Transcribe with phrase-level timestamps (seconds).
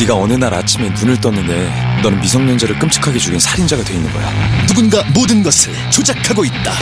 [0.00, 4.30] 네가 어느 날 아침에 눈을 떴는데 너는 미성년자를 끔찍하게 죽인 살인자가 돼 있는 거야
[4.66, 6.72] 누군가 모든 것을 조작하고 있다.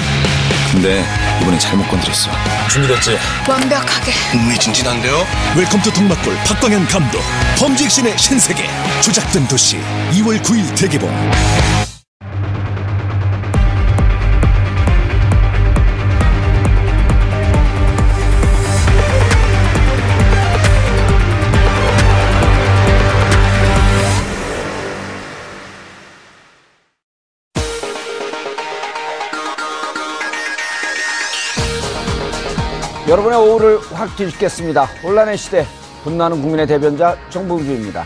[0.70, 1.04] 근데
[1.40, 2.30] 이번엔 잘못 건드렸어
[2.70, 3.18] 준비됐지?
[3.48, 5.26] 완벽하게 흥미진진한데요?
[5.56, 7.20] Welcome to 동막골 박광현 감독
[7.58, 8.68] 범죄 액션의 신세계
[9.00, 9.78] 조작된 도시
[10.12, 11.10] 2월 9일 대개봉
[33.08, 34.84] 여러분의 오후를 확 뒤집겠습니다.
[35.02, 35.64] 혼란의 시대,
[36.04, 38.04] 분노하는 국민의 대변자 정봉주입니다.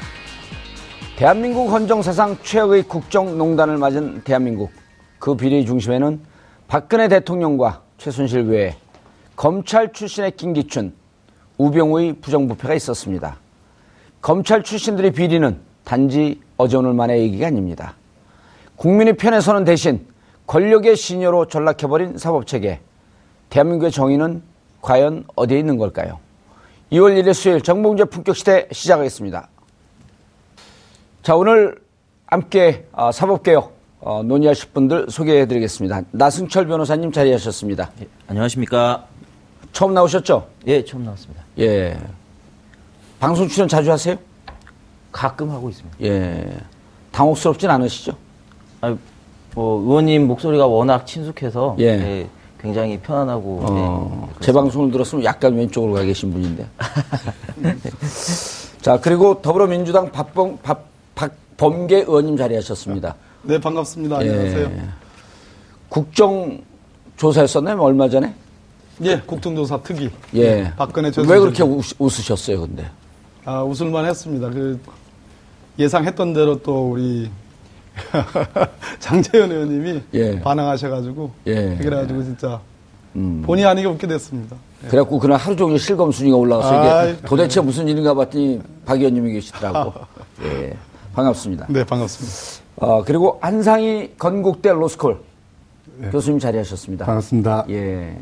[1.16, 4.70] 대한민국 헌정사상 최악의 국정농단을 맞은 대한민국.
[5.18, 6.20] 그 비리 중심에는
[6.68, 8.76] 박근혜 대통령과 최순실 외에
[9.34, 10.94] 검찰 출신의 김기춘,
[11.58, 13.38] 우병우의 부정부패가 있었습니다.
[14.20, 17.96] 검찰 출신들의 비리는 단지 어제 오늘 만의 얘기가 아닙니다.
[18.76, 20.06] 국민의 편에 서는 대신
[20.46, 22.78] 권력의 신여로 전락해버린 사법체계.
[23.50, 24.51] 대한민국의 정의는
[24.82, 26.18] 과연 어디에 있는 걸까요?
[26.90, 29.48] 2월 1일 수요일 정봉재 품격시대 시작하겠습니다.
[31.22, 31.80] 자, 오늘
[32.26, 36.02] 함께 어, 사법개혁 어, 논의하실 분들 소개해 드리겠습니다.
[36.10, 37.92] 나승철 변호사님 자리하셨습니다.
[38.26, 39.06] 안녕하십니까.
[39.72, 40.48] 처음 나오셨죠?
[40.66, 41.44] 예, 처음 나왔습니다.
[41.60, 41.96] 예.
[43.20, 44.16] 방송 출연 자주 하세요?
[45.12, 45.96] 가끔 하고 있습니다.
[46.02, 46.50] 예.
[47.12, 48.16] 당혹스럽진 않으시죠?
[48.80, 48.96] 아,
[49.54, 51.84] 뭐 의원님 목소리가 워낙 친숙해서 예.
[51.84, 52.28] 예,
[52.62, 56.64] 굉장히 편안하고 어, 네, 제 방송을 들었으면 약간 왼쪽으로 가 계신 분인데.
[58.80, 60.86] 자, 그리고 더불어민주당 박범, 박,
[61.16, 63.16] 박범계 의원님 자리하셨습니다.
[63.42, 64.24] 네, 반갑습니다.
[64.24, 64.30] 예.
[64.30, 64.70] 안녕하세요.
[65.88, 67.80] 국정조사였었나요?
[67.82, 68.32] 얼마 전에?
[69.02, 70.08] 예, 국정조사 특위.
[70.36, 70.72] 예.
[70.76, 71.64] 박근혜 전왜 그렇게.
[71.64, 72.88] 웃, 웃으셨어요, 근데?
[73.44, 74.48] 아, 웃을만 했습니다.
[74.50, 74.78] 그
[75.80, 77.28] 예상했던 대로 또 우리
[79.00, 80.40] 장재현 의원님이 예.
[80.40, 81.76] 반응하셔가지고 예.
[81.76, 82.60] 그래가지고 진짜
[83.16, 83.42] 음.
[83.44, 84.56] 본의 아니게 웃게 됐습니다.
[84.88, 89.32] 그래갖고 그날 하루 종일 실검 순위가 올라가서 아이, 이게 도대체 무슨 일인가 봤더니 박 의원님이
[89.34, 89.92] 계시더라고.
[90.44, 90.74] 예.
[91.14, 91.66] 반갑습니다.
[91.68, 92.62] 네, 반갑습니다.
[92.76, 95.18] 어, 그리고 한상희 건국대 로스쿨
[96.10, 97.04] 교수님 자리하셨습니다.
[97.04, 97.66] 반갑습니다.
[97.68, 98.16] 예.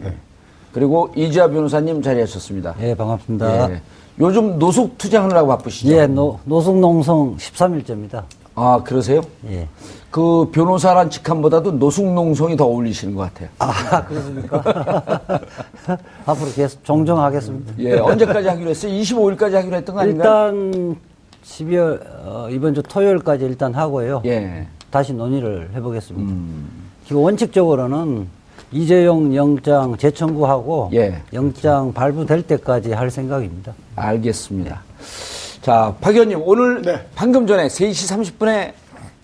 [0.72, 2.74] 그리고 이재화 변호사님 자리하셨습니다.
[2.80, 3.70] 예, 반갑습니다.
[3.72, 3.82] 예.
[4.18, 5.92] 요즘 노숙 투쟁하느라고 바쁘시죠?
[5.92, 8.24] 예, 노, 노숙 농성 13일째입니다.
[8.54, 9.22] 아, 그러세요?
[9.48, 9.68] 예.
[10.10, 13.48] 그 변호사란 직함보다도 노숙농성이 더 어울리시는 것 같아요.
[13.58, 14.56] 아, 그렇습니까?
[16.26, 17.72] 앞으로 계속 종종 하겠습니다.
[17.78, 18.92] 예, 언제까지 하기로 했어요?
[18.92, 20.46] 25일까지 하기로 했던 거 아닌가요?
[20.52, 20.96] 일단
[21.44, 24.22] 12월, 어, 이번 주 토요일까지 일단 하고요.
[24.26, 24.66] 예.
[24.90, 26.32] 다시 논의를 해보겠습니다.
[26.32, 26.90] 음.
[27.06, 28.26] 지금 원칙적으로는
[28.72, 31.22] 이재용 영장 재청구하고 예.
[31.32, 33.74] 영장 발부될 때까지 할 생각입니다.
[33.96, 34.82] 알겠습니다.
[35.62, 37.06] 자, 박 의원님, 오늘 네.
[37.14, 38.72] 방금 전에 3시 30분에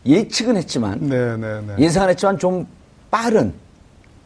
[0.05, 1.75] 예측은 했지만, 네, 네, 네.
[1.79, 2.67] 예상은 했지만 좀
[3.11, 3.55] 빠른,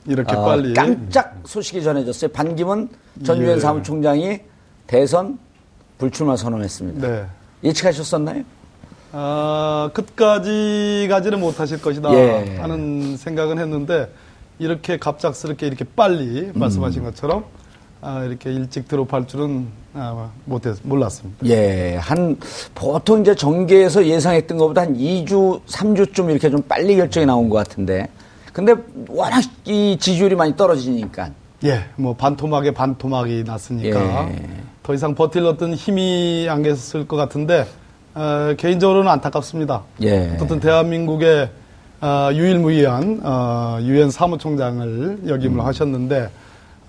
[0.07, 2.31] 이렇게 어, 빨리 깜짝 소식이 전해졌어요.
[2.33, 2.89] 반기문
[3.25, 3.61] 전 유엔 예.
[3.61, 4.41] 사무총장이
[4.87, 5.39] 대선
[5.99, 7.07] 불출마 선언했습니다.
[7.07, 7.27] 네.
[7.63, 8.43] 예측하셨었나요?
[9.13, 12.57] 아, 끝까지 가지는 못하실 것이다 예.
[12.59, 14.11] 하는 생각은 했는데
[14.59, 16.53] 이렇게 갑작스럽게 이렇게 빨리 음.
[16.55, 17.45] 말씀하신 것처럼
[18.03, 21.47] 아, 이렇게 일찍 드롭할 줄은 아, 못했, 몰랐습니다.
[21.47, 22.37] 예, 한,
[22.75, 28.09] 보통 이제 정계에서 예상했던 것보다 한 2주, 3주쯤 이렇게 좀 빨리 결정이 나온 것 같은데.
[28.53, 28.75] 근데
[29.09, 31.31] 워낙 이 지지율이 많이 떨어지니까.
[31.65, 34.47] 예, 뭐 반토막에 반토막이 났으니까 예.
[34.83, 37.67] 더 이상 버틸 어떤 힘이 안 계셨을 것 같은데
[38.15, 39.83] 어, 개인적으로는 안타깝습니다.
[40.03, 40.33] 예.
[40.35, 41.51] 어쨌든 대한민국의
[42.01, 45.67] 어, 유일무이한 어, 유엔 사무총장을 역임을 음.
[45.67, 46.31] 하셨는데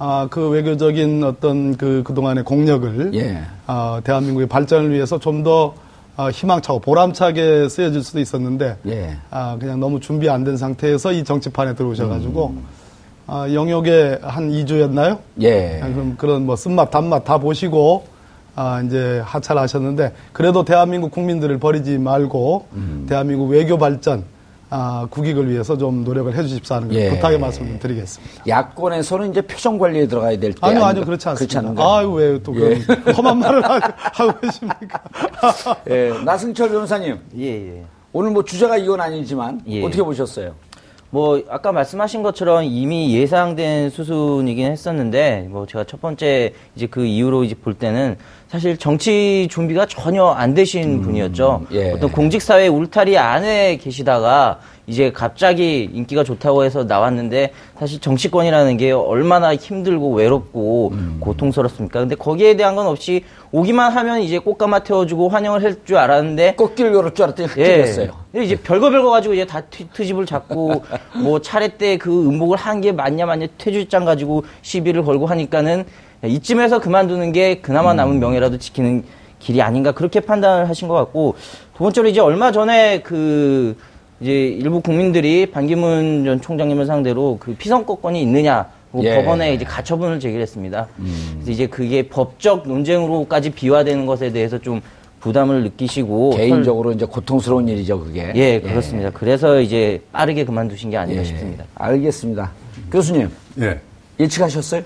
[0.03, 3.43] 아, 그 외교적인 어떤 그 그동안의 공력을 예.
[3.67, 5.75] 어, 대한민국의 발전을 위해서 좀더
[6.17, 9.17] 어, 희망차고 보람차게 쓰여질 수도 있었는데 예.
[9.29, 12.63] 아, 그냥 너무 준비 안 된 상태에서 이 정치판에 들어오셔가지고 음.
[13.27, 15.19] 아, 영역에 한 2주였나요?
[15.43, 15.79] 예.
[15.83, 18.05] 그럼 그런 뭐 쓴맛 단맛 다 보시고
[18.55, 23.05] 아, 이제 하차하셨는데 그래도 대한민국 국민들을 버리지 말고 음.
[23.07, 24.23] 대한민국 외교 발전
[24.73, 27.09] 아, 국익을 위해서 좀 노력을 해주십사 하는 예.
[27.09, 28.45] 부탁의 말씀 좀 드리겠습니다.
[28.47, 30.59] 야권에서는 이제 표정 관리에 들어가야 될 때.
[30.61, 30.85] 아니요?
[30.85, 31.83] 아니요, 그렇지 않습니다.
[31.83, 32.79] 아유, 왜또 예.
[32.79, 33.81] 그런 험한 말을 하-
[34.13, 35.01] 하고 계십니까?
[35.91, 37.19] 예, 나승철 변호사님.
[37.37, 37.45] 예,
[37.79, 37.83] 예.
[38.13, 39.83] 오늘 뭐 주제가 이건 아니지만 예.
[39.83, 40.55] 어떻게 보셨어요?
[41.09, 47.43] 뭐 아까 말씀하신 것처럼 이미 예상된 수순이긴 했었는데 뭐 제가 첫 번째 이제 그 이후로
[47.43, 48.15] 이제 볼 때는
[48.51, 51.67] 사실 정치 준비가 전혀 안 되신 분이었죠.
[51.71, 51.91] 예.
[51.91, 59.55] 어떤 공직사회 울타리 안에 계시다가 이제 갑자기 인기가 좋다고 해서 나왔는데 사실 정치권이라는 게 얼마나
[59.55, 62.01] 힘들고 외롭고 고통스럽습니까?
[62.01, 66.93] 근데 거기에 대한 건 없이 오기만 하면 이제 꽃가마 태워주고 환영을 할 줄 알았는데 꽃길
[66.93, 67.63] 열을 줄 알았더니 예.
[67.63, 68.11] 흑길이었어요.
[68.33, 70.83] 근데 이제 별거 별거 가지고 이제 다 트, 트집을 잡고
[71.23, 75.85] 뭐 차례 때 그 음복을 한 게 맞냐 맞냐 퇴주장 가지고 시비를 걸고 하니까는
[76.23, 79.03] 이쯤에서 그만두는 게 그나마 남은 명예라도 지키는
[79.39, 81.35] 길이 아닌가 그렇게 판단을 하신 것 같고
[81.75, 83.75] 두 번째로 이제 얼마 전에 그
[84.19, 89.15] 이제 일부 국민들이 반기문 전 총장님을 상대로 그 피선거권이 있느냐 뭐 예.
[89.15, 90.87] 법원에 이제 가처분을 제기했습니다.
[91.33, 94.81] 그래서 이제 그게 법적 논쟁으로까지 비화되는 것에 대해서 좀
[95.21, 98.31] 부담을 느끼시고 개인적으로 이제 고통스러운 일이죠, 그게.
[98.35, 99.11] 예, 그렇습니다.
[99.11, 101.25] 그래서 이제 빠르게 그만두신 게 아닌가 예.
[101.25, 101.63] 싶습니다.
[101.75, 102.51] 알겠습니다.
[102.91, 103.29] 교수님,
[103.59, 103.79] 예.
[104.19, 104.81] 예측하셨어요?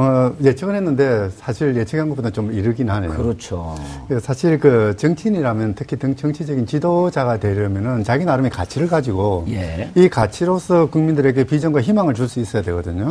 [0.00, 3.10] 어, 예측은 했는데 사실 예측한 것보다 좀 이르긴 하네요.
[3.10, 3.74] 그렇죠.
[4.06, 9.90] 그 사실 그 정치인이라면 특히 등- 정치적인 지도자가 되려면은 자기 나름의 가치를 가지고 예.
[9.96, 13.08] 이 가치로서 국민들에게 비전과 희망을 줄 수 있어야 되거든요.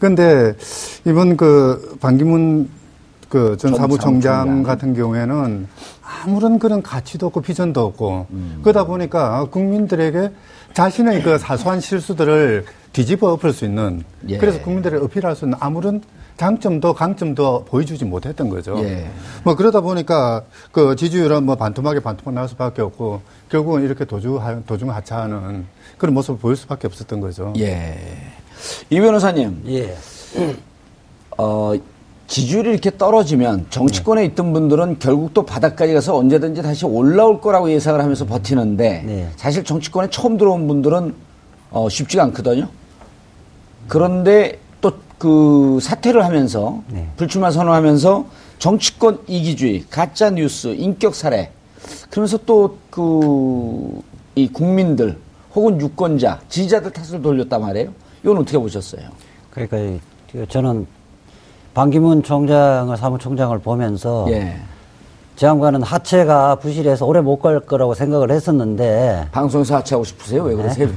[0.00, 0.54] 그런데
[1.06, 2.70] 이번 그 반기문
[3.28, 4.62] 그전전 사무총장.
[4.64, 5.68] 같은 경우에는
[6.24, 8.60] 아무런 그런 가치도 없고 비전도 없고 음.
[8.62, 10.30] 그러다 보니까 국민들에게
[10.72, 14.38] 자신의 그 사소한 실수들을 뒤집어 엎을 수 있는 예.
[14.38, 16.00] 그래서 국민들에 어필할 수 있는 아무런
[16.36, 18.78] 장점도 강점도 보여주지 못했던 거죠.
[18.84, 19.10] 예.
[19.42, 24.90] 뭐 그러다 보니까 그 지지율은 뭐 반토막에 반토막 날 수밖에 없고 결국은 이렇게 도주 도중
[24.90, 25.66] 하차하는
[25.96, 27.52] 그런 모습을 보일 수밖에 없었던 거죠.
[27.58, 27.98] 예.
[28.90, 29.96] 이 변호사님, 예.
[31.38, 31.72] 어,
[32.26, 38.00] 지지율이 이렇게 떨어지면 정치권에 있던 분들은 결국 또 바닥까지 가서 언제든지 다시 올라올 거라고 예상을
[38.00, 39.30] 하면서 버티는데 네.
[39.36, 41.14] 사실 정치권에 처음 들어온 분들은
[41.70, 42.68] 어, 쉽지가 않거든요.
[43.88, 44.65] 그런데 또
[45.18, 47.08] 그 사퇴를 하면서 네.
[47.16, 48.24] 불출마 선언하면서
[48.58, 51.50] 정치권 이기주의, 가짜 뉴스, 인격 살해
[52.10, 54.00] 그러면서 또 그
[54.38, 55.16] 이 국민들
[55.54, 57.88] 혹은 유권자, 지지자들 탓을 돌렸단 말이에요.
[58.22, 59.00] 이건 어떻게 보셨어요?
[59.50, 59.98] 그러니까 이-
[60.30, 60.86] 그 저는
[61.72, 64.56] 반기문 총장을 사무총장을 보면서 예.
[65.36, 70.42] 장관은 하체가 부실해서 오래 못 갈 거라고 생각을 했었는데 방송에서 하차하고 싶으세요?
[70.44, 70.88] 왜 그러세요?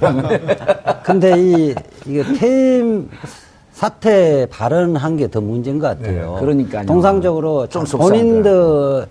[1.04, 1.75] 근데 이
[2.06, 3.10] 이게 퇴임
[3.80, 6.34] 사퇴 발언한 게 더 문제인 것 같아요.
[6.34, 6.86] 네, 그러니까요.
[6.86, 9.06] 통상적으로 좀참 본인들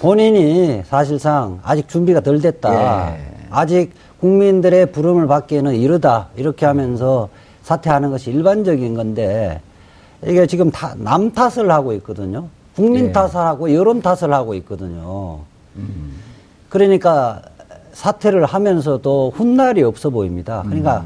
[0.00, 3.12] 본인이 사실상 아직 준비가 덜 됐다.
[3.12, 3.18] 예.
[3.50, 6.28] 아직 국민들의 부름을 받기에는 이르다.
[6.36, 7.28] 이렇게 하면서
[7.64, 9.60] 사퇴하는 것이 일반적인 건데
[10.24, 12.46] 이게 지금 다, 남 탓을 하고 있거든요.
[12.74, 13.12] 국민 예.
[13.12, 15.40] 탓을 하고 여론 탓을 하고 있거든요.
[16.70, 17.42] 그러니까
[17.92, 20.62] 사퇴를 하면서도 훗날이 없어 보입니다.
[20.64, 21.04] 그러니까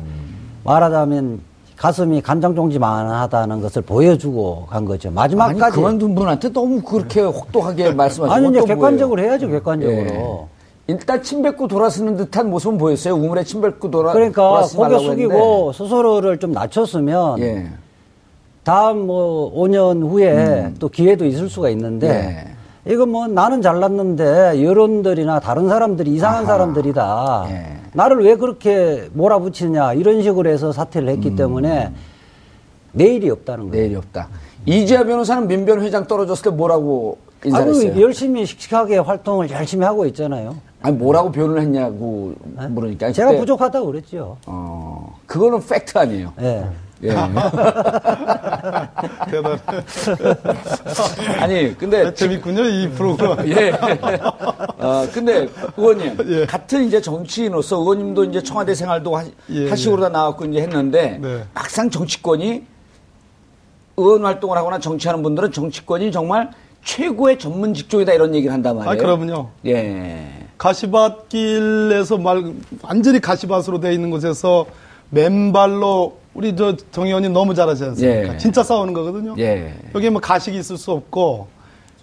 [0.62, 1.40] 말하자면
[1.76, 5.08] 가슴이 간장종지만하다는 것을 보여주고 간 거죠.
[5.08, 5.76] 아니, 마지막까지.
[5.76, 8.32] 그만둔 분한테 너무 그렇게 혹독하게 말씀하시고.
[8.34, 9.30] 아니, 이제 또 객관적으로 뭐예요?
[9.30, 9.96] 해야죠, 객관적으로.
[9.96, 10.56] 예.
[10.88, 13.14] 일단 침 뱉고 돌아서는 듯한 모습은 보였어요.
[13.14, 17.70] 우물에 침 뱉고 돌아, 그러니까 고개 숙이고 스스로를 좀 낮췄으면 했는데.
[17.70, 17.86] 예.
[18.62, 22.55] 다음 뭐 5년 후에 또 기회도 있을 수가 있는데
[22.86, 26.46] 이거 뭐 나는 잘났는데 여론들이나 다른 사람들이 이상한 아하.
[26.46, 27.46] 사람들이다.
[27.50, 27.76] 예.
[27.92, 31.92] 나를 왜 그렇게 몰아붙이냐 이런 식으로 해서 사퇴를 했기 때문에
[32.92, 33.82] 내일이 없다는 거예요.
[33.82, 34.28] 내일이 없다.
[34.66, 38.00] 이재하 변호사는 민변 회장 떨어졌을 때 뭐라고 인사를 아니 했어요?
[38.02, 40.56] 열심히 씩씩하게 활동을 열심히 하고 있잖아요.
[40.82, 42.34] 아니, 뭐라고 변을 했냐고
[42.68, 43.12] 물으니까.
[43.12, 44.36] 제가 그때, 부족하다고 그랬죠.
[44.46, 46.32] 어, 그거는 팩트 아니에요.
[46.40, 46.64] 예.
[47.04, 47.10] 예.
[49.30, 49.58] 대단.
[51.40, 53.46] 아니, 근데 재밌군요 이 프로그램.
[53.56, 53.70] 예.
[54.78, 56.46] 어, 근데 의원님 예.
[56.46, 60.00] 같은 이제 정치인으로서 의원님도 이제 청와대 생활도 하, 예, 시고 예.
[60.00, 61.44] 다 나왔고 이제 했는데 네.
[61.54, 62.64] 막상 정치권이
[63.96, 66.50] 의원 활동을 하거나 정치하는 분들은 정치권이 정말
[66.84, 68.92] 최고의 전문 직종이다 이런 얘기를 한단 말이에요.
[68.92, 69.48] 아 그럼요.
[69.66, 70.46] 예.
[70.58, 72.52] 가시밭길에서 말
[72.82, 74.66] 완전히 가시밭으로 돼 있는 곳에서
[75.10, 78.34] 맨발로 우리 저 정 의원님 너무 잘하지 않습니까?
[78.34, 78.38] 예.
[78.38, 79.34] 진짜 싸우는 거거든요.
[79.38, 79.72] 예.
[79.94, 81.48] 여기에 뭐 가식이 있을 수 없고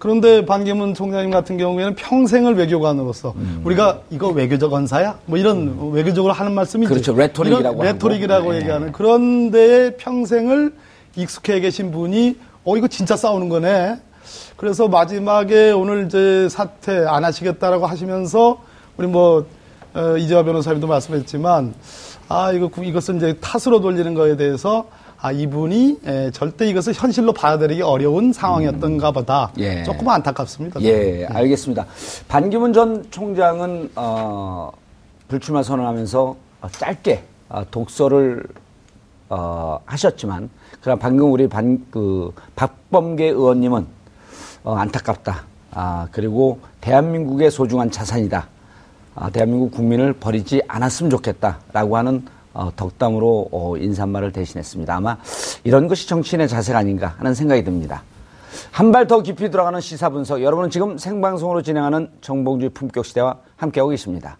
[0.00, 3.62] 그런데 반기문 총장님 같은 경우에는 평생을 외교관으로서 음.
[3.64, 5.18] 우리가 이거 외교적 언사야?
[5.26, 6.90] 뭐 이런 외교적으로 하는 말씀이죠.
[6.90, 7.14] 그렇죠.
[7.14, 7.82] 레토릭이라고.
[7.82, 8.58] 레토릭이라고 네.
[8.58, 10.74] 얘기하는 그런 데에 평생을
[11.16, 13.96] 익숙해 계신 분이 어 이거 진짜 싸우는 거네.
[14.56, 18.58] 그래서 마지막에 오늘 이제 사퇴 안 하시겠다라고 하시면서
[18.96, 19.46] 우리 뭐
[19.94, 21.72] 어, 이재화 변호사님도 말씀했지만
[22.34, 24.86] 아 이거 구- 이것은 이제 탓으로 돌리는 거에 대해서
[25.20, 29.52] 아 이분이 에, 절대 이것을 현실로 받아들이기 어려운 상황이었던가 보다.
[29.58, 29.84] 예.
[29.84, 30.80] 조금 안타깝습니다.
[30.82, 31.86] 예, 알겠습니다.
[32.26, 34.72] 반기문 전 총장은 어,
[35.28, 38.42] 불출마 선언하면서 어, 짧게 어, 독서를
[39.28, 40.50] 어, 하셨지만
[40.80, 43.86] 그럼 방금 우리 반, 그 박범계 의원님은
[44.64, 45.44] 어, 안타깝다.
[45.70, 48.48] 아, 그리고 대한민국의 소중한 자산이다.
[49.16, 54.94] 아, 대한민국 국민을 버리지 않았으면 좋겠다라고 하는 어, 덕담으로 어, 인사말을 대신했습니다.
[54.94, 55.16] 아마
[55.64, 58.02] 이런 것이 정치인의 자세가 아닌가 하는 생각이 듭니다.
[58.70, 60.42] 한 발 더 깊이 들어가는 시사 분석.
[60.42, 64.36] 여러분은 지금 생방송으로 진행하는 정봉주의 품격 시대와 함께하고 있습니다.